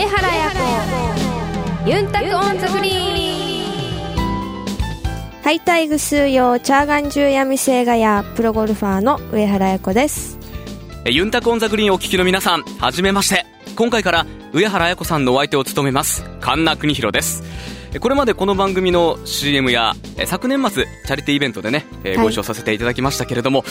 [0.00, 0.50] 上原彩
[1.84, 1.90] 子。
[1.90, 5.42] ユンタクオンザグリーン。
[5.42, 10.38] ハイタイグスーヨー チャーガンジューヤミセーガヤー プロゴルファーの上原彩子です。
[11.04, 13.44] ユンタクオンザグリーンをお聞きの皆さんはじめまして。
[13.76, 17.42] 今回から上原彩子さんのお相手を務めます神田邦弘です
[17.98, 19.94] これまでこの番組の CM や
[20.26, 23.64] 昨年末チャリティーイベントでね、はい、ご一緒させていただきましたけれども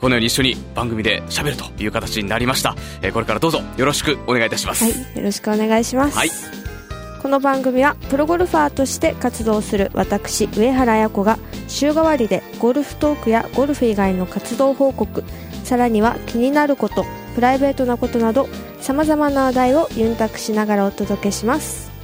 [0.00, 2.74] このように一緒に番組で喋るという形になりました。
[3.12, 6.30] これからどうぞよろしくお願いいたします、はい、よろしくお願いします、はい、
[7.22, 11.38] この番組はプロゴルファーとして活動する私上原彩子が
[11.68, 15.24] 週替わりでゴルフトークやゴルフ以外の活動報告
[15.64, 18.48] さらには気になることプライベートなことなど
[18.80, 21.95] さまざまな話題をユンタクしながらお届けします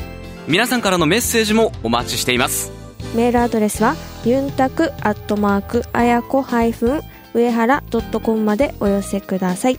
[0.49, 2.73] 皆さんからのメッセージもお待ちしています。
[3.15, 7.01] メールアドレスはユンタクアットマークあやこハイフン
[7.35, 9.79] 上原ドットコムまでお寄せください。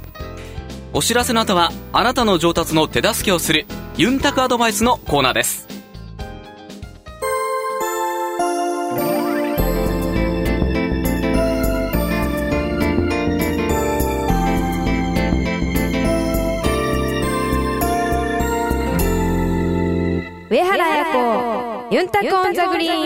[0.96, 3.66] お知らせの後はあなたの上達の手助けをする
[3.98, 5.68] ユンタクアドバイスのコーナーです
[22.04, 23.00] ユンタクオンザグリー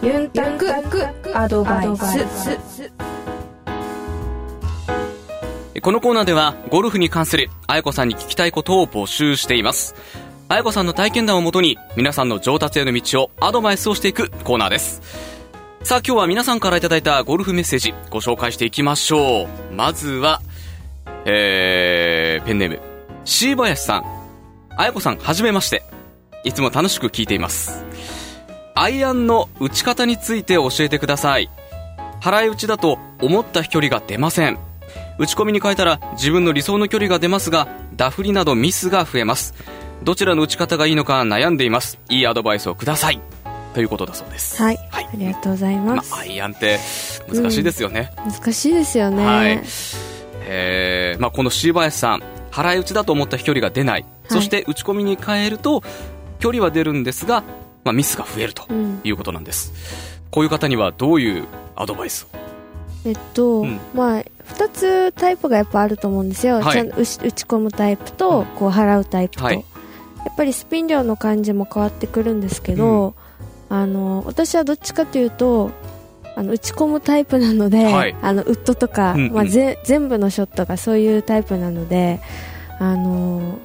[0.00, 0.06] ン。
[0.06, 0.72] ユンタク
[1.36, 2.24] アドバイス。
[5.82, 9.96] このコーナーではゴルフに関する彩子さんに聞きたいことを募集しています。
[10.48, 15.02] 彩子さんの体験談をもとに皆さんの上達への道をアドバイスをしていくコーナーです。
[15.82, 19.48] さあ今日は皆さんからいただいたゴルフメッセージご紹介していきましょう。
[19.74, 20.40] まずは
[21.24, 22.80] えー、ペンネーム
[23.24, 24.21] シーバヤシさん。
[24.76, 25.82] あやこさん、はじめまして。
[26.44, 27.84] いつも楽しく聞いています。
[28.74, 31.50] アイアンの打ち方について教えてください。
[32.20, 34.58] 払い打ちだと思った飛距離が出ません。
[35.18, 39.54] 打ち込みに変えたら自分の理想の距離が出ますが、ダフりなどミスが増えます。
[40.02, 42.00] どちらの打ち方がいいのか悩んでいます。
[42.08, 43.20] いいアドバイスをください。
[43.74, 44.60] ということだそうです。
[44.62, 44.76] はい。
[44.90, 46.10] はい、ありがとうございます。
[46.10, 46.78] まあ、アイアンって
[47.32, 48.12] 難しいですよね。
[48.24, 49.24] うん、難しいですよね。
[49.24, 49.62] はい。
[50.44, 55.82] えー、まあ、この椎林さん、払い打ちだと思った飛距離が出ない、はい、そして打ち込みに変えると
[56.38, 57.42] 距離は出るんですが、
[57.82, 58.66] まあ、ミスが増えると
[59.02, 59.72] いうことなんです、
[60.24, 62.36] うん、こういう方にはどういうアドバイスを？
[63.04, 69.60] えっと、うん、まあ2つタイプがやっぱあると思うんですよ、はい、打ち込むタイプとこう払うタイプと、はい、や
[70.30, 73.14] っぱりスピン量の感じも変わってくるんですけど、
[73.70, 75.70] うん、あの私はどっちかというと
[76.34, 82.20] あの打ち込むタイプなので、はい、あのウッドとか、うんうん、まあ、ぜ全部のショットがそういうタイプなので、
[82.78, 83.58] あの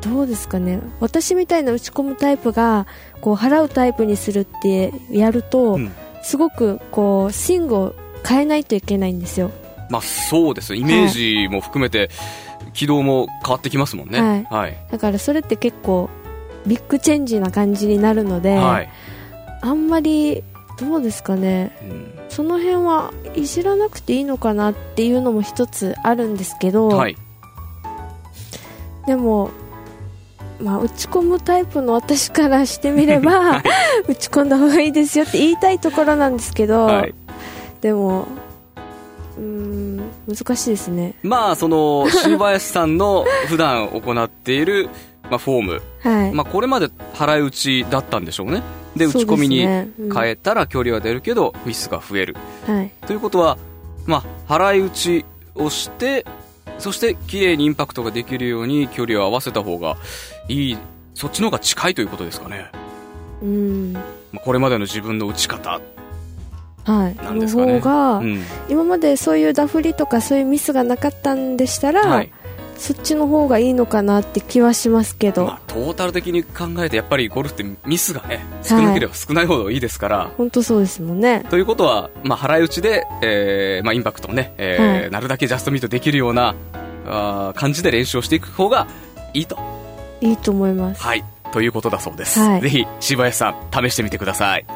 [0.00, 0.80] どうですかね。
[1.00, 2.86] 私みたいな打ち込むタイプが
[3.20, 7.94] こう払うタイプにするってやると、うん、すごくこうスイングを
[8.26, 9.50] 変えないといけないんですよ。
[9.90, 10.74] まあ、そうです。
[10.74, 12.10] イメージも含めて、
[12.72, 16.10] 軌道も変わってきますもんね、はい、はい、だからそれって結構
[16.66, 18.90] ビッグチェンジな感じになるので、はい、
[19.62, 20.44] あんまり
[20.78, 27.16] どうですかね、うん、その辺はいじらなくていいのかなっていうのも一つあるんですけど、はい、
[29.06, 29.50] でも、
[30.60, 33.62] まあ、打ち込むタイプの私からしてみれば、
[34.06, 37.14] 打ち込んだ方がいいですよって言いたいところなんですけど、はい、
[37.80, 38.28] でも
[39.38, 41.14] うん難しいですね。
[41.22, 44.90] まあその新林さんの普段行っている
[45.30, 46.32] まあ、フォーム、はい。
[46.32, 48.62] まあ、これまで払い打ちだったんでしょうね
[48.96, 49.90] で打ち込みに変
[50.28, 52.36] えたら距離は出るけどミスが増える、
[52.66, 53.58] はい、ということは、
[54.06, 55.24] まあ、払い打ち
[55.54, 56.26] をして
[56.78, 59.96] そして綺麗にインパクトができるように距離を合わせた方が
[60.48, 60.78] いい。
[61.14, 62.70] そっちの方が近いということですかね。
[63.42, 63.96] うん。
[64.44, 65.80] これまでの自分の打ち方。
[66.84, 72.30] はい、なんですかね、の方が、うん、今までそういうダフりとかそういうミスがなかったんでしたら、はい、
[72.78, 81.44] そっちの方がいいのかなって気はしますけど、まあ、トータル的に考えてやっぱりゴルフってミスがね少なければ少ないほどいいですから、本当そうですもんね。
[81.50, 86.54] ということは、まあ、払い打ちで、えーまあ、インパクトをね、えー、はい、なるだけジャストミートできるような
[87.06, 88.86] あ感じで練習をしていく方が
[89.32, 89.58] いいと。
[90.20, 91.02] いいと思います。
[91.02, 91.24] はい。
[91.52, 94.66] ということだそうです、はい、ぜひ柴林さん試してみてください。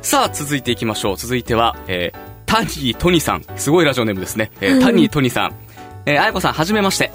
[0.00, 1.16] さあ続いていきましょう。
[1.16, 3.44] 続いては、えー、タニートニさん。
[3.56, 5.54] すごいラジオネームですね、えー、タニートニさん
[6.06, 7.10] えー、あやこさん、はじめまして。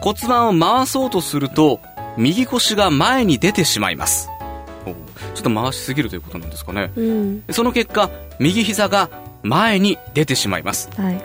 [0.00, 1.80] 骨盤を回そうとすると、
[2.16, 4.30] 右腰が前に出てしまいます。
[5.34, 6.90] ちょっと回しすぎるということなんですかね。
[6.96, 9.10] うん、その結果、右膝が
[9.42, 10.88] 前に出てしまいます。
[10.96, 11.20] はい、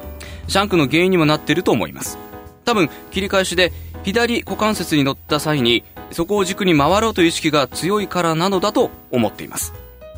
[0.48, 2.18] シャンクの原因にもなっていると思います。
[2.66, 3.72] 多分、切り返しで
[4.04, 9.74] 左股関節に乗った際に、そこを軸に回ろうという意識が強いからなのだと思っています。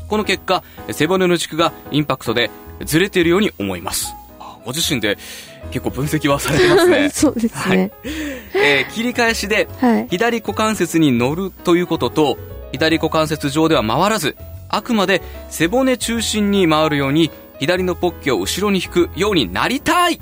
[0.07, 2.49] この結果、背骨の軸がインパクトで
[2.83, 4.15] ずれているように思います。
[4.65, 5.17] ご自身で
[5.71, 7.91] 結構分析はされてますね そうですね、はい、
[8.55, 9.67] えー、切り返しで、
[10.09, 12.37] 左股関節に乗るということと
[12.71, 14.35] 左股関節上では回らず
[14.69, 20.19] あくまで背骨中心に回るように左のポッケを後ろに引くようになりたい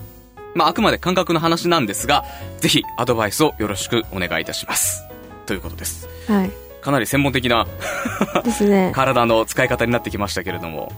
[0.56, 2.24] まあ、あくまで感覚の話なんですが、
[2.60, 5.08] ぜひアドバイスをよろしくお願いいたします。
[5.46, 6.08] ということです。
[6.28, 6.52] はい。
[6.82, 7.66] かなり専門的な
[8.44, 8.92] ですね。
[8.94, 10.92] 体の使い方になってきましたけれども。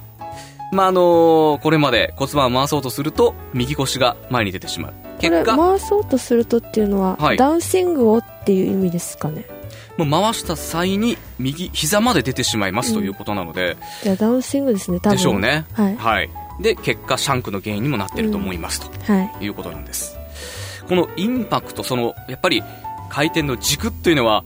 [0.72, 4.94] まあ、あのー、これまで骨盤を回そうとすると、右腰が前に出てしまう。
[5.20, 5.56] 結果。
[5.58, 9.46] 回そうとするとっていうのは、はい、ダウンスイングをっていう意味ですかね。
[9.98, 15.16] もう回した際に右膝まで出てしまいますということなので、じゃダウンスイングですね多分。
[15.16, 15.66] でしょうね。
[15.74, 16.30] はい、はい、
[16.60, 20.18] で結果シャンクの原因にもなっていると思います、うん、と、はい、いうことなんです。
[20.90, 22.62] このインパクトそのやっぱり
[23.10, 24.44] 回転の軸っていうのは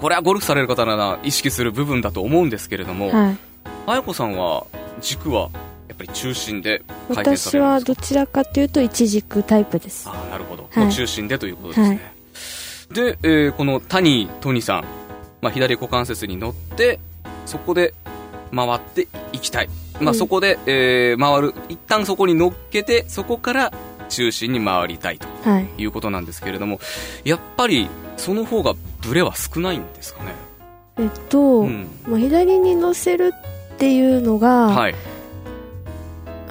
[0.00, 3.38] これはゴルフされる方なら意識する部分だと思うんですけれども、はい、
[3.86, 4.66] 綾子さんは
[5.06, 5.50] 軸は
[5.88, 10.08] やっぱり中心で回転される私はどちらかというと一軸タイプです。
[10.08, 11.98] あなるほど、はい、中心でということですね、はい、
[12.94, 14.84] で、えー、この谷トニさん、
[15.40, 16.98] まあ、左股関節に乗って
[17.46, 17.94] そこで
[18.54, 19.68] 回っていきたい。
[20.00, 21.54] まあ、そこで、えー、回る。
[21.68, 23.72] 一旦そこに乗っけてそこから
[24.08, 25.26] 中心に回りたいと
[25.78, 25.86] い。
[25.86, 26.82] うことなんですけれども、は
[27.24, 30.32] い、やっぱりその方がブレは少ないんですかね？
[30.98, 33.32] えっと、うん、まあ、左に乗せる
[33.76, 34.94] っていうのが、はい、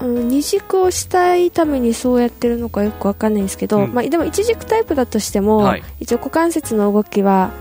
[0.01, 7.51] うん、二軸をしたいためにそうやってるのかよくわかんないんですけど、うん、まあ、でも一軸タイプだとしても、はい、一応股関節の動きは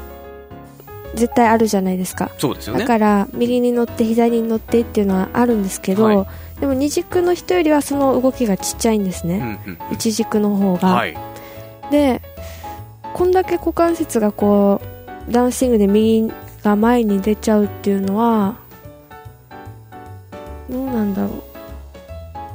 [1.14, 2.30] 絶対あるじゃないですか。
[2.38, 6.26] そうですよ、ね、だから右に乗って左に乗ってっていうのはあるんですけど、は
[6.58, 11.16] い、でも二軸の人よりはその動きがちっちゃいんですね、うんうん、一軸の方が、はい、
[11.90, 12.20] で
[13.14, 14.82] こんだけ股関節がこ
[15.28, 16.30] うダウンスイングで右
[16.62, 18.56] が前に出ちゃうっていうのは
[20.70, 21.42] どうなんだろう。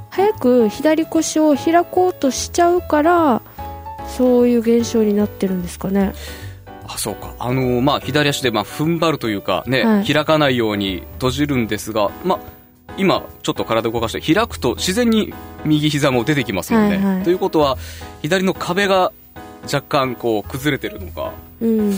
[0.10, 3.42] 早く左腰を開こうとしちゃうから
[4.08, 6.14] そういう現象になってるんですかね。
[6.88, 7.34] あそうか。
[7.40, 12.40] あのー、まあ、左足でまあ踏ん張るというかね、はい、開かないように閉じるんですが、まあ、
[12.98, 15.34] 今、ちょっと体動かして開くと自然に
[15.64, 16.98] 右膝も出てきますよね。
[16.98, 17.78] はいはい、ということは
[18.22, 19.12] 左の壁が
[19.64, 21.32] 若干こう崩れてるのか、
[21.62, 21.92] うん、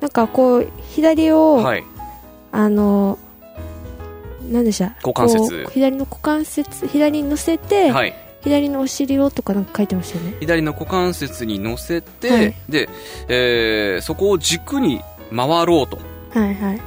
[0.00, 1.84] なんかこう左を、はい、
[2.52, 3.31] あのな
[4.60, 5.66] んでしょう股関節。
[5.72, 10.36] 左の股関節左に乗せて、はい、左のお尻をとかなんか書いてましたよね。
[10.40, 12.88] 左の股関節に乗せて、はい、で、
[13.28, 15.00] えー、そこを軸に
[15.34, 15.98] 回ろうと。
[16.30, 16.80] はいはい。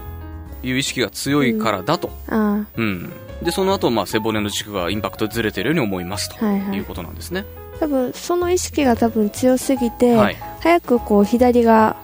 [0.64, 3.14] いう意識が強いからだと、うん、うん、
[3.44, 7.46] でその後、まあ背骨の軸がインパクトずれてるように思いますと、はいはい、いうことなんですね。
[7.80, 11.96] 多分その意識が多分強すぎて、はい、早くこう左が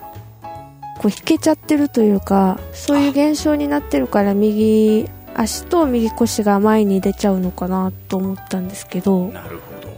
[0.99, 9.27] こう引けちゃってるというかそういう現象になってるから右足と右腰が前に出ちゃうのかなと思ったんですけど。
[9.27, 9.91] なるほど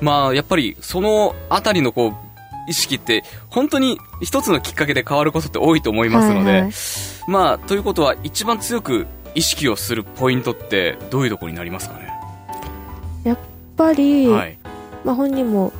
[0.00, 2.14] まあやっぱりその辺りのこう
[2.68, 6.72] 意識って本当に一つのきっかけで変わることって多いと思いますので、はいはい、
[7.28, 12.12] まあということは一番強く意識をするポイントってどういうところになりますかね？
[13.24, 13.38] やっ
[13.76, 14.58] ぱり、はい、
[15.04, 15.72] まあ、本人も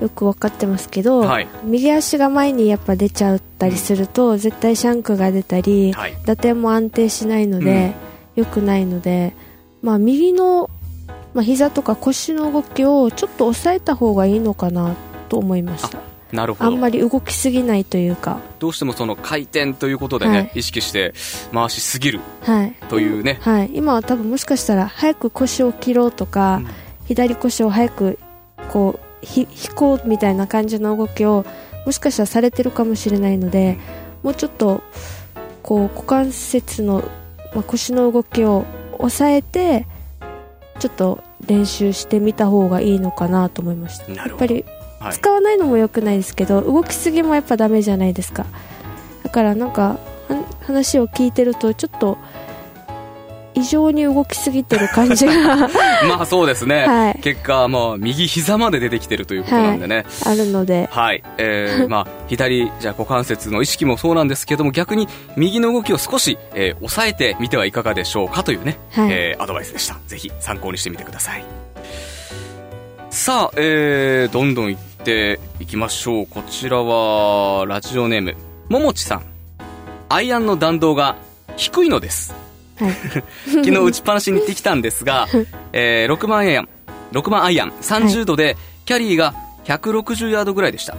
[0.00, 7.94] よく分かってますけど、はい、右足が前にやっぱ出ちゃったりすると、うん、絶対シャンクが出たり、はい、打点も安定しないので、
[8.36, 9.34] うん、よくないので、
[9.82, 10.70] まあ、右の、
[11.34, 14.96] まあ、膝とか腰の動きをちょっと抑えた方がいいのかな
[15.28, 15.98] と思いました。
[16.32, 16.70] なるほど。
[16.70, 18.40] あんまり動きすぎないというか。
[18.58, 21.12] どうしてもその回転ということでね、はい、意識して
[21.52, 22.20] 回しすぎる
[22.88, 26.68] というね、はい、今は多分もしかしたら早く腰を切ろうとか、うん、
[27.06, 28.18] 左腰を早く
[28.70, 31.44] こう飛行みたいな感じの動きを
[31.86, 33.78] もしかしたらされてるかもしれないので
[34.22, 34.82] もうちょっと
[35.62, 37.02] こう股関節の、
[37.54, 38.64] まあ、腰の動きを
[38.98, 39.86] 抑えて
[40.78, 44.10] ちょっと練習してみた方がいいのかなと思いました。
[44.12, 44.64] やっぱり
[45.10, 48.46] 使わないのも良くないですけど、はい、動きすぎもやっぱダメじゃないですか。
[49.22, 49.98] だからなんか
[50.62, 52.18] 話を聞いてるとちょっと
[53.60, 55.56] 異常に動きすぎてる感じが。
[56.08, 61.22] まあそうですね、はい、結果、まあ、右膝まで出てきてるということなんでね、はい、あるので、はい。
[61.38, 69.96] えー まあ、左じゃ股関節の意識もそうなんですけども逆に右の動きを少し、えー、抑えてみてはいかがでしょうかというね、はい、えー、アドバイスでした。
[70.06, 71.44] ぜひ参考にしてみてください。
[73.10, 76.26] さあ、えー、どんどんいっていきましょう。
[76.26, 78.36] こちらはラジオネーム
[78.68, 79.22] ももちさん。
[80.08, 81.16] アイアンの弾道が
[81.56, 82.34] 低いのです
[82.84, 82.94] はい、
[83.50, 85.28] 昨日打ちっぱなしに行ってきたんですが、
[85.72, 86.68] えー、6万アイアン
[87.12, 89.34] 6万アイアン30度でキャリーが
[89.64, 90.96] 160ヤードぐらいでした。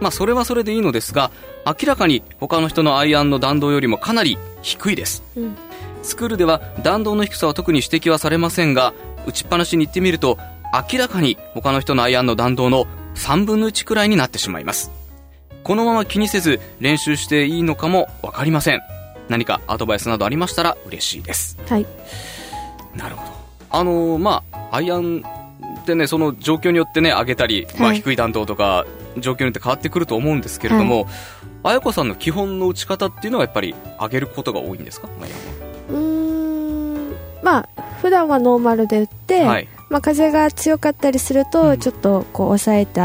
[0.00, 1.30] まあそれはそれでいいのですが
[1.64, 5.56] 明らかに他の人のアイアンの弾道よりもかなり低いです、うん、
[6.02, 8.92] スクールでは弾道の低さは特に指摘はされませんが
[9.24, 10.36] 打ちっぱなしに行ってみると
[10.90, 14.90] 明らかに他の人のアイアンの弾道の3分の1くらいになってしまいます。
[15.64, 18.82] このまま気にせず練習していいのかも分かりません
[19.28, 21.58] 何かアドバイスなどありましたら嬉しいです。
[21.68, 21.86] はい。
[22.96, 23.32] なるほど。
[23.70, 25.22] あのー、まあアイアン
[25.80, 28.86] ってねその状況によってね上げたり、まあ、低い弾道とか
[29.18, 35.08] 状況によって変わってくると思うんですけれども、はい、綾子さんの基本の打ち方っていうのはやっぱり上げることが多いんですか？
[35.90, 37.14] うん。
[37.42, 37.68] まあ
[38.00, 43.00] 普段はノーマルで打って、はい、まあ、風が強かったりすると、ちょっとこう抑えて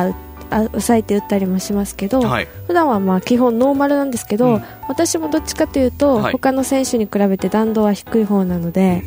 [0.50, 9.04] あ抑えて打ったりもしますけど、はい、普段はまあ基本ノーマルなんですけど、うん、私もどっちかというと、はい、他の選手に比べて弾道は低い方なので、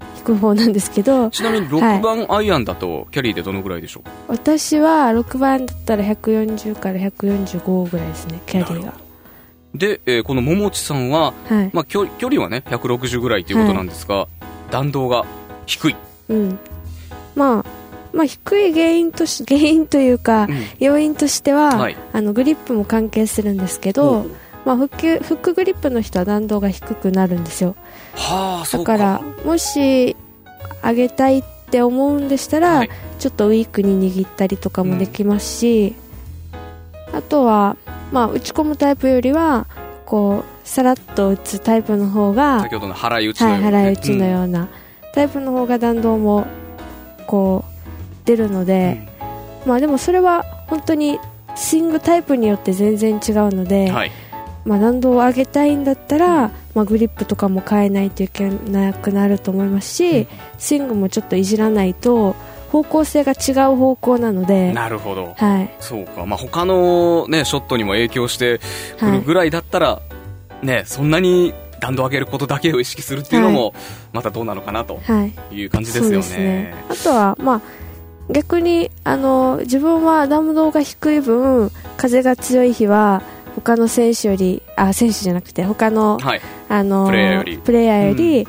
[0.00, 4.02] うん、低い方なんですけどちなみに6番アイアンだとキャリーでどのぐらいでしょう？
[4.02, 8.94] か、私は6番だったら140から145ぐらいですねキャリーが
[9.74, 14.26] で、えー、この桃地さんは、はい、まあ、距距離はね160ぐらいということなんですが、
[14.70, 15.26] 弾道が
[15.66, 15.96] 低い、
[16.30, 16.58] うん、
[17.36, 17.64] まあ、
[18.12, 24.26] まあ、低い原因とし原因というか、うん、要因としては、はい、あのグリップも関係するんですけど、
[24.64, 27.76] まあ、フックフックグリップの人は弾道が低くなるんですよ、
[28.14, 30.16] はあ、だからもし
[30.82, 35.94] 上げたいって思うんでしたら、はい、ちょっとウィークに握ったりとかもできますし、
[37.10, 37.76] うん、あとは、
[38.12, 39.66] まあ、打ち込むタイプよりは
[40.06, 44.68] こうさらっと打つタイプの方が先ほどの払い打ちのような、はい、払い打ちのような、うん、
[45.14, 46.46] タイプの方が弾道も
[47.26, 47.77] こう
[48.28, 49.00] 出るので、
[49.64, 51.18] うん、まあでもそれは本当に
[51.56, 54.12] スイングタイプによって全然違うので、はい、
[54.64, 60.26] まあ、弾道を上げたいんだったら、まあ、グリップとかも変えないといけなくなると思いますし、うん、
[60.58, 62.36] スイングもちょっといじらないと
[62.70, 68.60] 方向性が違う方向なのでなるほど、はい、そうか、まあ、他のねショットにも影響して
[68.98, 70.02] くるぐらいだったら、は
[70.62, 73.74] い、ねそんなに弾道を上げることだけを意識するっていうのも、
[74.12, 75.00] またどうなのかなと
[75.52, 75.64] い。
[75.64, 76.26] う感じですよね。
[76.26, 76.74] はいね。
[76.90, 77.62] あとは、まあ、
[78.30, 83.22] 逆にあの自分は弾道が低い分風が強い日は
[83.54, 87.06] 他の選手よりあ選手じゃなくて他の,、はい、あの
[87.64, 88.48] プレイヤーより。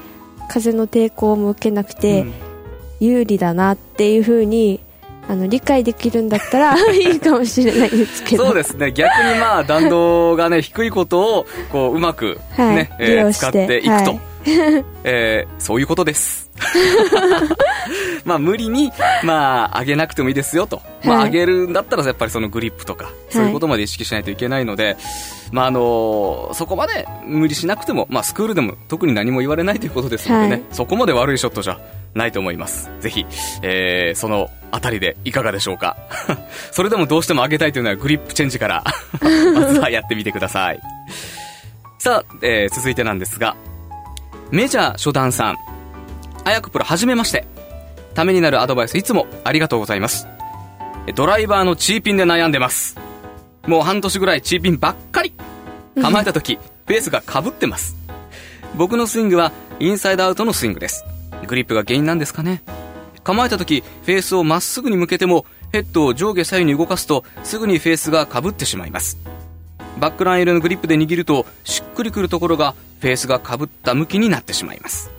[0.49, 2.25] 風の抵抗も受けなくて
[2.99, 4.81] 有利だなっていうふうに
[5.29, 8.47] あの理解できるんだったら いいかもしれないですけど。
[8.47, 8.91] そうですね。
[8.91, 14.19] 逆にまあ弾道がね低いことをこううまくね、はい、えー、使っていくと、はい、
[15.03, 16.49] えー、そういうことです。
[18.25, 18.91] まあ無理に、
[19.23, 24.97] まあ、上げなくてもいいですよと、まあ、上げるんだったらやっぱりそのグリップとか、そういうことまで意識しないといけないので、
[25.51, 31.79] まああのそこまで無理しなくても、まあ、スクールでも特に何も言われないということですのでね、はい、そこまで悪いショットじゃ
[32.13, 32.89] ないと思います。
[32.99, 33.25] ぜひ、
[33.61, 35.97] えー、そのあたりでいかがでしょうか。
[36.71, 38.83] それでもどうしても上げたいというのはグリップチェンジから
[39.53, 40.79] まずはやってみてください。
[41.97, 43.55] さあ、えー、続いてなんですが
[44.51, 45.57] メジャー初段さん。
[46.43, 47.45] あやくプロはじめまして。
[48.15, 50.27] ためになるアドバイスいつもありがとうございます。
[51.13, 52.97] ドライバーのチーピンで悩んでます。
[53.67, 55.33] もう半年ぐらいチーピンばっかり。
[56.01, 56.55] 構えた時
[56.87, 57.95] フェースがかぶってます。
[58.75, 61.05] 僕のスイングはインサイドアウトのスイングです。
[61.45, 62.63] グリップが原因なんですかね。
[63.23, 69.19] 構えた時フェースをまっすぐに向けてもヘッドを上下左右に動かすとすぐにフェースがかぶってしまいます。
[69.99, 75.11] バックラインのグリップで握るとしっくりくるところがフェースがかぶった向きになってしまいます。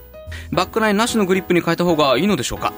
[0.53, 2.73] バックラインなしのグリップに変えた方がいいのでしょうか？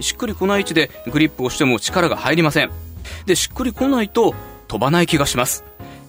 [0.00, 2.70] しっくりこない位置でグリップをしても力が入りません。
[3.24, 4.34] でしっくりこないと
[4.68, 5.64] 飛ばない気がします。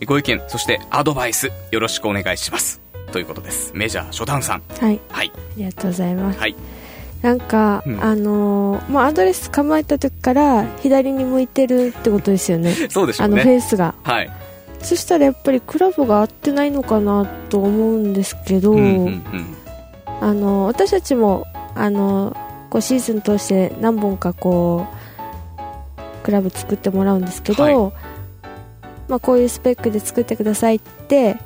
[0.05, 2.81] ご意見そしてアドバイスよろしくお願いします。
[3.11, 3.71] ということです。
[3.73, 4.63] メジャー初段さん。
[4.79, 6.39] はい、はい、ありがとうございます。
[6.39, 6.55] はい。
[7.21, 12.73] なんか、うん、あのー、まあ、アドレス構えた時から左に向いてるってことですよね。
[12.89, 13.95] そうでしょう、ね、あのフェースが。
[14.03, 14.31] はい
[14.81, 19.23] そしたらやっぱりクラブが合ってないのかなと思うんですけど、うんうんうん、
[20.21, 22.35] あの私たちもあの
[22.69, 25.07] こうシーズン通して何本かこう
[26.23, 27.93] クラブ作ってもらうんですけど、はい、
[29.07, 31.37] まあ、こういうスペックで作ってくださいって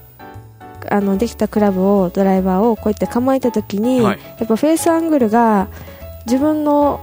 [0.90, 5.68] あのできたクラブをドライバーをこうやって構えた時に、はい、やっぱフェースアングルが
[6.26, 7.00] 自分の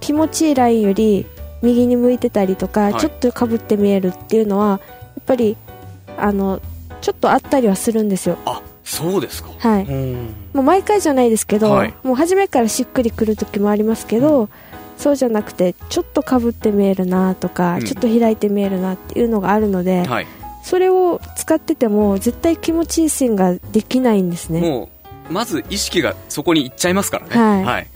[0.00, 1.26] 気持ちいいラインより
[1.62, 4.80] 右に向いてたりとか、はい、ちょっとかぶって見えるっていうのは
[5.26, 5.56] ぱり
[6.16, 6.60] あの
[7.00, 8.38] ちょっとあったりはするんですよ。
[8.46, 9.50] あそうですか。
[9.58, 9.84] はい。
[9.86, 14.48] もう毎回じゃないですけど、はい、もう初めからしっくりくる時もありますけど、うん、
[14.98, 20.26] そうじゃなくてちょっとかぶって見えるなとか、うん、ちょっと開いて見えるなっていうのがあるので、はい。
[20.62, 24.60] それを使ってても絶対気持ちいいスイングができないんですね。
[24.60, 24.88] も
[25.28, 27.86] うまず意識がそこに行っちゃいますからね、はい、はい、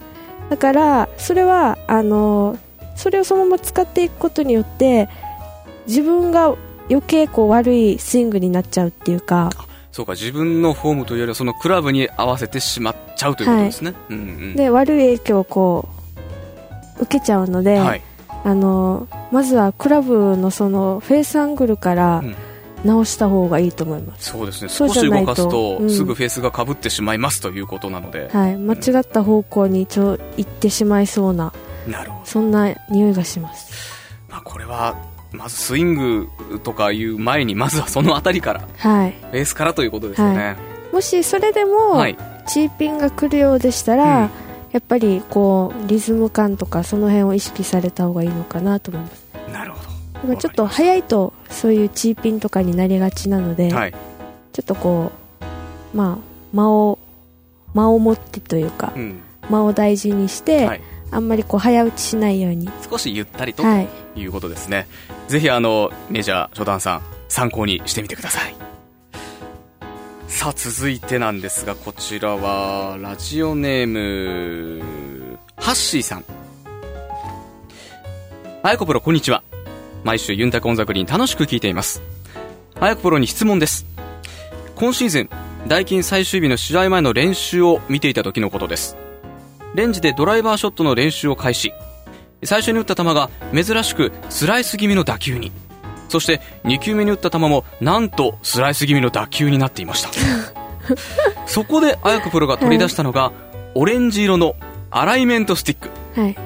[0.51, 2.59] だからそれはあの
[2.97, 5.09] それをそのまま使っていくことによって
[5.87, 6.55] 自分が
[6.91, 9.51] 余計こう悪いスイングになっちゃうっていうか。
[9.93, 10.13] そうか。
[10.13, 14.15] 自分のフォームというよりはそのクラブに合わせてしまっちゃうということですね、はい。
[14.15, 15.89] うんうん、で悪い影響をこ
[17.01, 18.03] 受けちゃうので、はい、
[18.45, 22.23] あのまずはクラブのそのフェースアングルから
[22.85, 31.53] 直した方がいいと思います、うん、そうですね少し動かすと、うん、すぐフェースがかぶってしまいますということなので、はい、間違った方向にちょ行ってしまいそうな
[31.87, 32.27] なるほど。
[32.27, 33.73] そんな匂いがします、
[34.29, 34.97] まあ、これは
[35.33, 36.29] まずスイング
[36.63, 42.17] とかいう前にまずはその辺りから、はい、ベースからということですよね、はい、もしそれでも、はい、
[42.47, 44.31] チーピンが来るようでしたら、うん、
[44.73, 49.25] やっぱりこうリズム感とかその辺を意識された方がいいのかなと思います。
[49.53, 49.79] なるほ
[50.27, 50.37] ど。
[50.37, 53.93] ちょっと早いとそういうチーピンとかになりがちなので、はい、
[54.53, 55.13] ちょっとこ
[55.95, 56.99] うまあ間を
[57.75, 59.21] 間を持ってというか、うん、
[59.51, 62.69] 間を大事にして、はいあんまりこう早打ちしないように。
[62.89, 63.69] 少しゆったりと、と
[64.19, 64.87] いうことですね。
[65.29, 68.55] ぜひあのメジャー初段さん参考にしてみてください。
[70.27, 76.25] さあ続いてなんですがこちらはラジオネームハッシーさん。
[78.63, 79.43] あやこプロこんにちは。
[80.05, 82.03] 毎週ユンタコンザクリン楽しく聞いています。
[82.81, 83.87] あやこプロに質問です。
[84.79, 85.31] 今シーズン
[85.67, 88.97] ダイキン最終日の試合前の練習を見ていた時のことです
[89.75, 91.73] レンジでドライバーショットの練習を開始。
[92.45, 95.53] 最初に打った球が珍しくスライス気味の打球に。
[96.09, 100.11] そして2球目に打った球もなんとスライス気味の打球になっていました。
[101.47, 103.33] そこで綾子プロが取り出したのが、はい、
[103.75, 104.55] オレンジ色の
[104.91, 105.79] アライメントスティッ
[106.15, 106.37] ク、はい、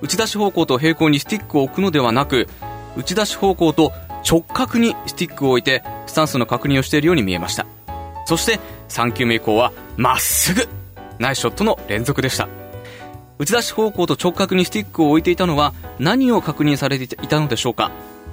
[0.00, 2.48] 打ち出し方向と平行にスティックを置くのではなく
[2.96, 3.92] 打ち出し方向と
[4.28, 7.66] 直角にスティックを置いてスタンスの確認をしているように見えました。
[8.26, 10.68] そして3球目以降はまっすぐ
[11.18, 12.48] ナイスショットの連続でした
[13.40, 17.90] 打ち出し方向と直角にスティックを置いていたのは何を確認されていたのでしょうか？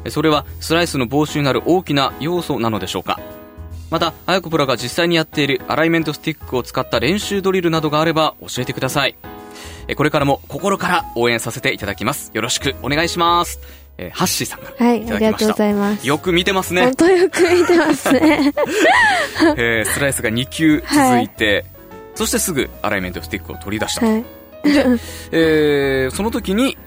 [0.10, 3.18] それはスライスの防止になる大きな要素なのでしょうか？
[3.90, 9.16] また、あやこプロが実際にやっているアライメントスティックを使った練習ドリルなどがあれば教えてください。
[9.96, 12.32] これからも心から応援させていただきます。
[12.34, 13.62] よろしくお願いします。
[13.98, 16.06] えー、ハッシーさんがはい、ありがとうございます。
[16.06, 16.84] よく見てますね。
[16.84, 18.52] 本当よく見てますね。
[19.56, 21.66] えー、スライスが2球続いて、はい、
[22.16, 24.06] そしてすぐアライメントスティックを取り出した。
[24.06, 24.26] はい、
[24.68, 24.86] で、
[25.32, 26.78] えー、その時に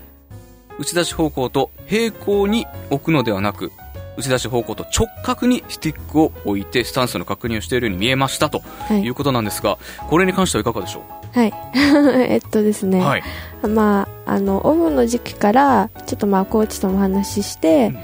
[0.79, 3.71] 打ち出し方向と平行に置くのではなく
[4.17, 9.09] 打ち出し方向と直角にスティックを置いてスタンスの確認をしているように見えましたとい。
[9.09, 11.03] うことなんですが、はい、これに関してはいかがでしょ
[11.35, 11.39] う？
[11.39, 11.53] はい。
[12.29, 13.23] えっとですね、はい、
[13.67, 17.95] まああのオフの時期からちょっとまあコーチとも話して、うん、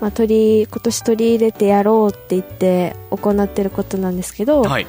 [0.00, 0.28] まあ、取
[0.60, 4.86] り今年取り入れてやろうって言って行ってることなんですけど、はい、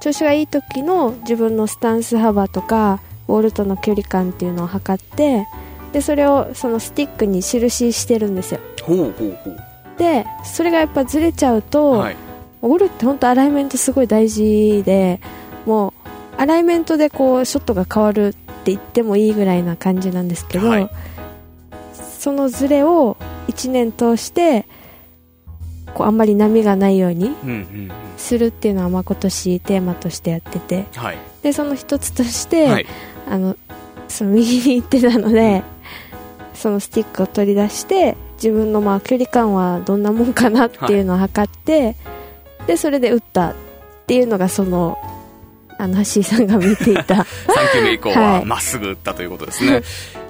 [0.00, 5.46] 調子がいい時の自分のスタンス幅とかボールとの距離感っていうのを測って
[5.92, 8.60] でそれをそのスティックに印してるんですよ。
[8.82, 9.56] ほうほうほう。
[9.98, 12.16] でそれがやっぱずれちゃうと、はい、
[12.60, 15.20] ゴルって本当アライメントすごい大事で
[15.64, 15.92] もう
[16.38, 20.90] アライメントでこうショットが変わるって言ってもいいぐらいな感じなんですけど、はい、
[22.18, 23.16] そのずれを
[23.46, 24.66] 1年通して
[25.94, 27.30] こうあんまり波がないように
[28.16, 32.86] するっていうのはまあ今年テーマとしてやってて、はい、でその一つとして、
[33.30, 33.56] あの
[34.08, 35.62] その右に行ってたので、
[36.52, 41.96] そのスティックを取り出して自分のまあ距離感はどんなもんかなっていうのを測って、はい、
[42.66, 43.54] でそれで打った。
[44.10, 44.98] っていうのがその
[45.78, 47.14] あの橋井さんが見ていた。
[47.46, 49.82] 3球目以降はまっすぐ打ったということですね、はい、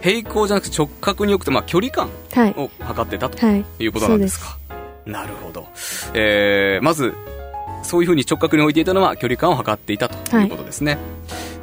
[0.02, 2.10] 平行じゃなくて直角に置くとまあ距離感
[2.58, 3.86] を測ってたとい。
[3.86, 5.66] うことなんですか、はい、なるほど、
[6.12, 7.14] えー、まず
[7.82, 11.00] そういうふうに直角に置いていたのは距離感を測っていたということですね、はい、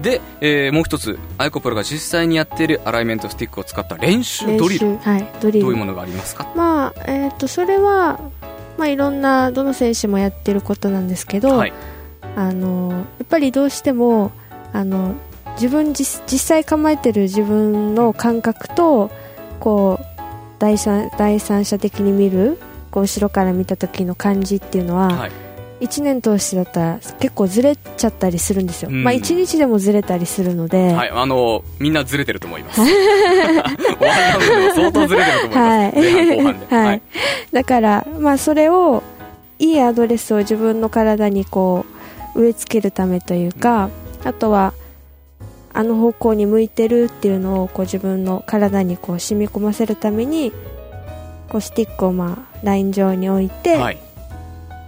[0.07, 5.65] で、えー、もう一つアイコプロが実際にやっているアライメントスティックを使った練習ドリル,、はい、ドリル。
[5.65, 8.19] どういうものがありますか、まあえーと、それは、
[8.77, 11.73] まあ、いろんなどの選手もやってることなんですけど、はい、
[12.37, 14.31] あのやっぱりどうしても
[14.71, 15.15] あの
[15.55, 19.11] 自分実実際構えてる自分の感覚と
[19.59, 20.05] こう
[20.59, 22.57] 第三第三者的に見る
[22.91, 25.46] こう後ろから見た時の感じっていうのは、はい
[25.79, 32.81] 1年通してだったら結構ずれちゃったりするんですよ、うん、まあ1日でもずれたりするので、はい、あのみんなずれてると思います。
[34.75, 37.01] 相当ずれてると思います、はい、前半後半で、はい、はい、
[37.51, 39.03] だから、まあ、それを
[39.59, 41.85] いいアドレスを自分の体にこ
[42.35, 43.89] う植え付けるためというか、
[44.23, 44.73] あとは
[45.73, 50.51] あの方向に向いてるっていうのをこう自分の体にこう染み込ませるために
[51.49, 54.06] こうスティックをまあライン上に置いて、はい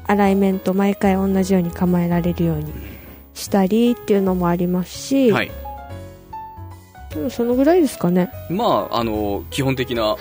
[0.10, 2.74] アライメント毎回同じように構えられるように
[3.36, 5.52] したりっていうのもありますし、はい、
[7.12, 8.32] でもそのぐらいですかね。
[8.50, 10.15] まああの基本的な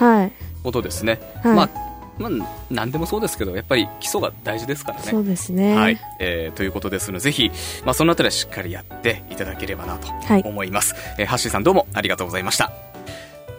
[0.62, 1.70] ことですね、はい、まあ
[2.18, 2.30] まあ、
[2.68, 5.04] 何でもそうですけどやっぱり基礎が大事ですからね。
[5.04, 5.98] そうですね、はい。
[6.18, 7.50] えー、ということですのでぜひ、
[7.84, 10.08] まあ、そのあたりはしっかりやっていただければなと
[10.48, 12.72] 思います、はい、えー、ハッシーさんどうもありがとうございました。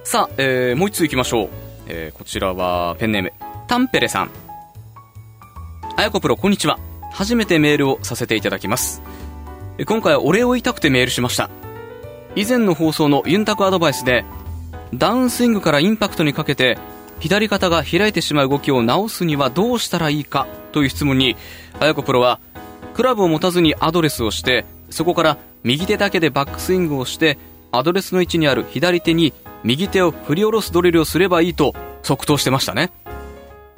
[0.03, 1.49] さあ、えー、もう一通いきましょう。
[1.87, 3.33] えー、こちらはペンネーム、
[3.67, 4.48] タンペレさん。
[5.99, 6.79] あやこプロ、こんにちは。
[7.11, 9.01] 初めてメールをさせていただきます。
[9.85, 11.49] 今回はお礼を言いたくてメールしました。
[12.37, 14.23] 以前の放送のユンタクアドバイスで、
[14.93, 16.77] ダウンスイングからインパクトにかけて、
[17.19, 21.35] 左肩が開いてしまう動きを直すにはどうしたらいいかという質問に、
[21.81, 22.39] あやこプロは、
[22.93, 27.37] クラブを持たずにアドレスをして、そこから右手だけでバックスイングをして、
[27.73, 29.33] アドレスの位置にある左手に
[29.65, 32.89] 右手を振り下ろすドリルをすればいいと即答してましたね。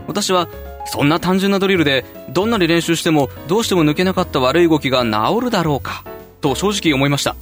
[0.06, 0.48] 私は、
[0.86, 6.04] そんな単純なドリルで、どんなに練習してもどうしても抜けなかった悪い動きが治るだろうか、
[6.42, 7.36] と正直思いました。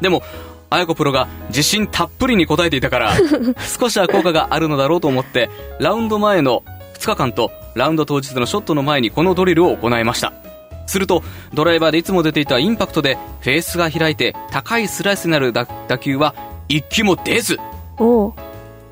[0.00, 0.22] でも、
[0.70, 3.12] あやこプロが自信たっぷりに答えていたから、
[3.78, 6.62] 少しは効果があるのだろうと思って、ラウンド前の
[6.98, 10.32] 2日間とラウンド当日のショットの前にこのドリルを行いました。
[10.86, 11.22] すると、
[11.54, 15.66] ドライバーでいつも出ていたインパクトでフェースが開いて高いスライスになる打
[15.98, 16.34] 球は
[16.68, 17.58] 一球も出ず、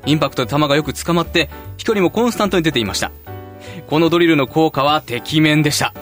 [0.05, 3.11] インパクトで球がよく捕まって飛距離もコンスタントに出ていました
[3.91, 5.93] このドリルの効果はてきめんでした。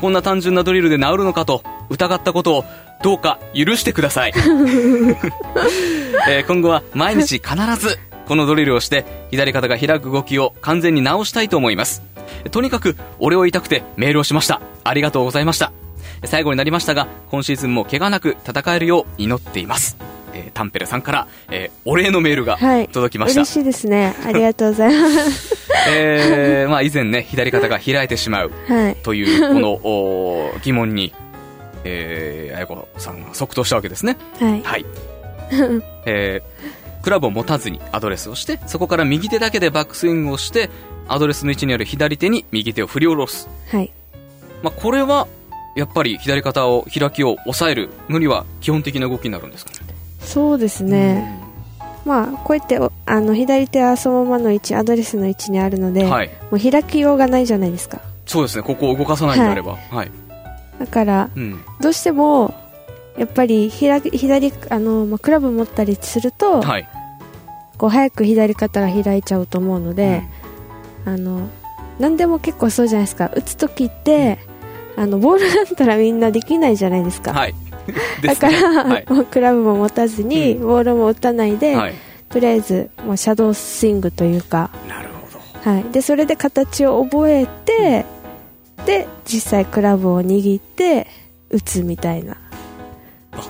[0.00, 2.64] こんな単純なドリルで治るのかと疑ったことを
[3.02, 4.32] どうか許してください、
[6.28, 12.04] えー、今後は毎日必ずこのドリルをして左肩が開く動きを完全に直したいと思います。
[12.52, 14.60] とにかく俺を言いたくてメールをしました。
[14.84, 15.72] ありがとうございました。
[16.22, 19.96] 最後になりましたが今シーズンも怪我なく戦えるよう祈っています。
[20.38, 22.58] えー、タンペレさんから、えー、お礼のメールが
[22.92, 24.14] 届きました、はい、嬉しいですね。
[24.24, 25.56] ありがとうございます。
[25.90, 28.52] えー、まあ以前ね左肩が開いてしまう。
[29.02, 31.12] というこのお疑問に、
[31.84, 34.16] えー、あやこさんが即答したわけですね。
[34.38, 34.86] はい、はい、
[36.06, 40.70] えー、クラブを持たずにアドレスをしてそこから右手だけでバックスイングをして
[41.08, 43.48] アドレスの位置にある左手に右手を振り下ろす。
[43.70, 43.92] はい。
[44.62, 45.26] まあこれは
[45.74, 49.87] やっぱり左肩を開きを抑える無理は基本的な動きになるんですかね？
[50.28, 51.40] そうですね、
[52.04, 58.02] まあ、こうやってあの左手はそのままの位置アドレスの位置にあるので、はい、もう開きようがないじゃないですか。
[58.26, 58.62] そうですね。
[58.62, 60.10] ここを動かさないんであれば、はい、はい、
[60.80, 62.54] だから、うん、どうしても
[63.16, 66.86] やっぱり左左あの、まあ、クラブ持ったりすると、はい、
[67.78, 70.24] こう早く左肩が開いちゃうと思うので、
[71.06, 71.48] うん、あの
[71.98, 73.30] 何でも結構そうじゃないですか。
[73.34, 74.38] 打つ時って、
[74.94, 77.54] あのボールだったらみんなできないじゃないですか、はい
[78.22, 81.94] だから、はい、もうクラブも持たずに、うん、ボールも打たないで、はい、
[82.28, 84.70] とりあえずもうシャドースイングというか。
[84.88, 88.04] なるほど、はい、でそれで形を覚えて、
[88.78, 91.06] うん、で実際クラブを握って
[91.50, 92.36] 打つみたいな。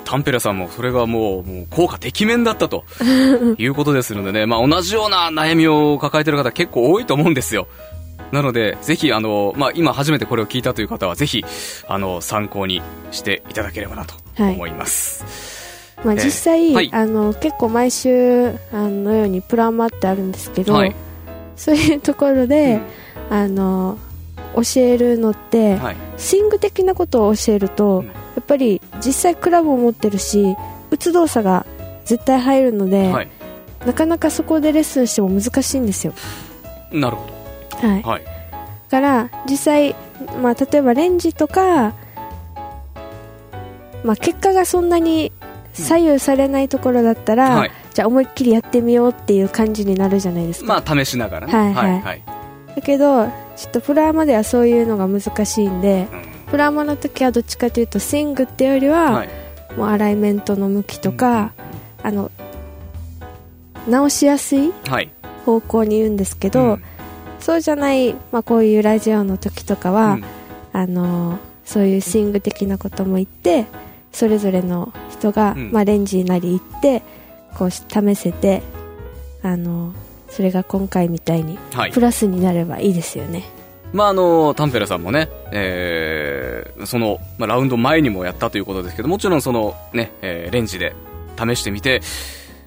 [0.05, 2.85] タンペラさんもそれがもうもう効果てきめんだったと
[3.57, 7.69] いうことですのでね、まあ、同じような悩みを抱えてる方結構多いと思うんですよ。
[8.33, 11.45] なので、ぜひ、あの、まあ、今初めてこれを聞いたという方は、ぜひ、
[11.89, 15.25] あの、参考にしていただければなと思います。
[15.97, 20.95] はい、まあ、実際、はい、あの、結構毎週、あのようにプラマってあるんですけど、はい、
[21.57, 22.81] そういうところで、
[23.31, 23.99] うん、あの、
[24.55, 30.57] 教えるのって、はい、スイング的なことを教えると、うん、やっぱり実際クラブを持ってるし、
[30.91, 31.67] 打つ動作が
[32.05, 33.29] 絶対入るので、
[33.87, 36.13] なかなかそこでレッスンしても難しいんですよ。
[36.93, 37.27] なるほ
[37.83, 37.89] ど。
[37.89, 38.23] はい、はい、
[38.91, 39.95] から実際、
[40.43, 41.95] まあ、例えばレンジとか、
[44.05, 45.33] まあ、結果がそんなに
[45.73, 50.83] 左右されないところだったら、うんはい、じゃあ思いっきりやってみようっていう感じになるじゃないですか。
[50.83, 51.53] まあ試しながらね。
[51.53, 52.23] はいはい、はい、
[52.77, 59.29] だけどちょっとプラーマではそういうのが難しいんで、うん、プラーマの時はどっちかというとスイングっていうよりは、はい、
[59.77, 61.53] もうアライメントの向きとか、
[62.01, 62.31] うん、あの
[63.89, 64.73] 直しやすい。
[65.45, 66.83] 方向に言うんですけど、うん。
[67.41, 70.25] そうじゃない、まあ、こういうラジオの時とかは、うん、
[70.73, 73.67] あのそういうスイング的なことも言って
[74.13, 77.03] それぞれの人が、うん、まあ、レンジなり行って
[77.57, 78.63] こう試せて
[79.43, 79.93] あの
[80.29, 81.59] それが今回みたいに
[81.93, 83.45] プラスになればいいですよね。
[83.93, 90.95] まあ、あのタンペラさんもね、えー、その、まあ、ラウンド前にもやったということですけどもちろんそのね、えー、レンジで
[91.39, 92.03] 試してみて、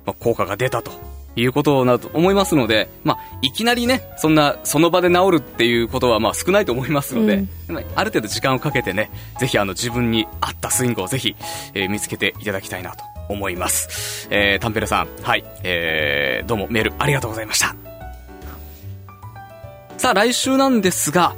[0.04, 0.91] まあ、効果が出たと
[1.36, 11.36] いうことなと思いますので、まあ、いきなりね、そんな、その場で治るっていうことは、まあ、少ないと思いますので、うん、ある程度時間をかけてね、ぜひ、あの、自分に合ったスイングをぜひ、
[11.74, 14.28] えー、見つけていただきたいなと思います。
[14.30, 17.76] えー、タンペレさん、はい、えー、どうもメールありがとうございました。
[19.98, 21.36] さあ、来週なんですが、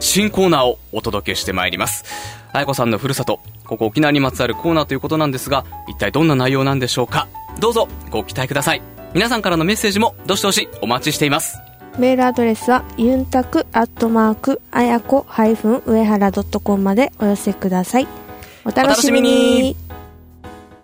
[0.00, 2.04] 新コーナーをお届けしてまいります。
[2.52, 7.28] あやこさんのふるさと、ここ沖縄にまつわるコーナーということなんですが、一体どんな内容なんでしょうか？
[7.60, 8.82] どうぞご期待ください。
[9.16, 11.58] 皆さんからのメッセージもどしどしお待ちしています。
[11.98, 18.08] メールアドレスはユンタクアットマークあやこハイフン上原ドットコムまでお寄せください。
[18.66, 19.74] お楽しみに。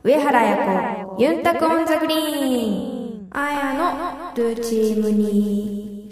[0.03, 0.57] 上原彩
[1.05, 3.29] 子ユンタクオンザグリーン。
[3.33, 6.09] あやのルチームに。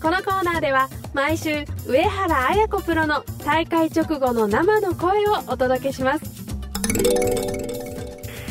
[0.00, 7.53] このコーナーでは毎週上原綾子プロの大会直後の生の声をお届けします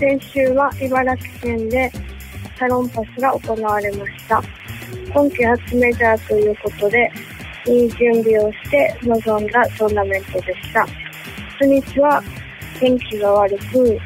[0.03, 1.89] 先週は茨城県で
[2.59, 4.43] サロンパスが行われました。
[5.13, 7.09] 今季初メジャーということで
[7.67, 10.85] いい準備をして臨んだトーナメントでした。
[11.57, 12.21] 初日は
[12.81, 13.99] 天気が悪くス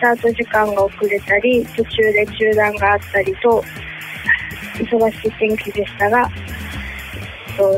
[0.00, 3.62] タート時間が遅れたり途中で中断があったりと
[4.74, 6.28] 忙しい天気でしたが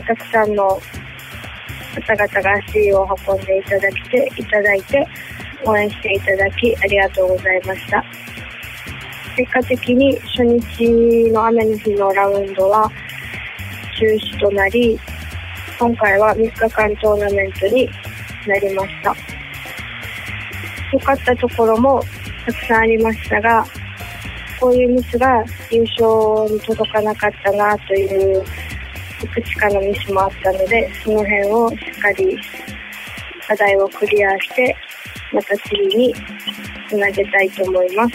[0.06, 0.80] たくさんの
[2.06, 5.06] 方々が足を運んでいただきていただいて
[5.64, 8.04] 応援していただきありがとうございました。
[9.36, 12.90] 結果的に初日の雨の日のラウンドは
[13.98, 14.98] 中止となり
[15.78, 17.88] 今回は3日間トーナメントに
[18.46, 19.14] なりました。
[20.92, 22.02] 良かったところも
[22.44, 23.64] たくさんありましたが
[24.58, 28.44] こういうミスが優勝に届かなかったなという
[29.22, 32.38] いくつかのミスもあったのでその辺をしっかり
[33.46, 34.76] 課題をクリアして
[35.32, 36.14] また次に
[36.88, 38.14] つなげたいと思います。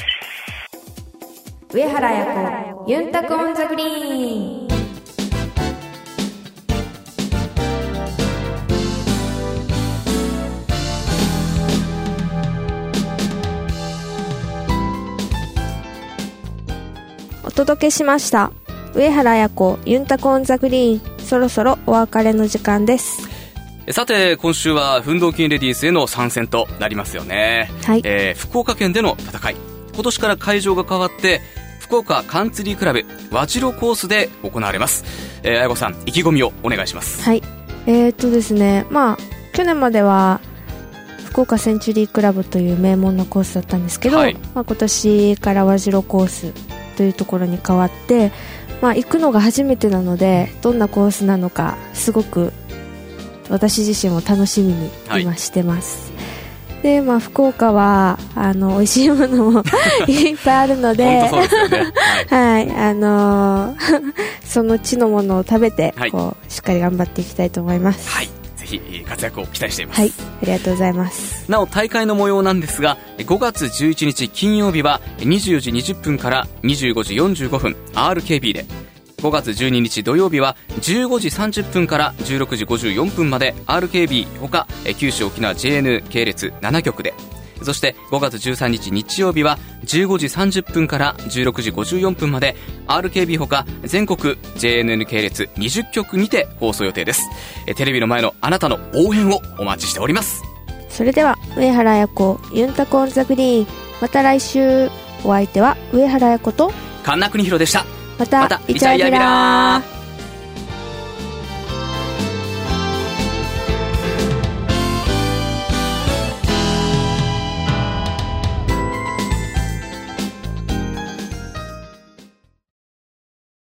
[1.74, 2.26] 上原彩
[2.74, 4.68] 子ユンタクオンザグリーン。
[17.44, 18.52] お届けしました。
[18.94, 21.20] 上原彩子ユンタクオンザグリーン。
[21.20, 23.35] そろそろお別れの時間です。
[23.92, 27.70] さて、今週は、フンドーキンレディースへの参戦となりますよね。
[27.84, 28.02] はい。
[28.04, 29.56] えー、福岡県での戦い。
[29.94, 31.40] 今年から会場が変わって、
[31.80, 35.06] 福岡カンツリークラブ、和白コースで行われます。
[35.44, 37.22] えー、あやこさん、意気込みをお願いします。
[37.22, 37.44] はい。
[37.86, 39.18] えー、っとですね、まあ、
[39.54, 40.42] 去年までは、
[41.26, 46.54] 福岡センチュリークラブという名門のコースだったんですけど、はい、まあ、今年から和白コース
[46.98, 48.32] というところに変わって、
[48.82, 52.52] まあ、行くのが初めてなのでどんなコースなのかすごく
[53.50, 56.12] 私自身も楽しみに今してます、
[56.70, 59.64] はい、でまあ、福岡はあの美味しいものも
[60.08, 61.32] いっぱいあるのでね、
[62.30, 64.14] はい、あのー、
[64.46, 68.10] その地のものを食べて、はい、こうしっかり頑張っていきたいと思います。
[68.10, 68.30] はい。
[68.56, 70.02] ぜひ活躍を期待しています。
[70.02, 71.50] はい、ありがとうございます。
[71.50, 78.66] なお大会の模様なんですが、5月11日金曜日は24時20分から25時45分 RKB で、
[79.26, 84.68] 5月12日土曜日は15時30分から16時54分まで RKB ほか
[85.00, 87.16] 九州沖縄 JN 系列7局で。
[87.64, 97.24] そして5月13日日曜日は15時30分から16時54分まで RKB ほか全国 JNN 系列20局にて放送予定です。
[97.76, 100.44] テレビの前のあなたの応援をお待ちしております。
[100.90, 103.68] それでは上原彩子ユンタコンザグリーン。
[104.02, 104.92] また来週。
[105.24, 106.72] お相手は上原彩子と
[107.04, 109.95] 神田邦弘でしたまた、イチャイラー。